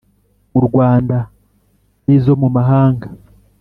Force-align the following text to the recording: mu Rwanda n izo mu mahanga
mu 0.51 0.59
Rwanda 0.67 1.17
n 2.05 2.07
izo 2.17 2.33
mu 2.41 2.49
mahanga 2.55 3.07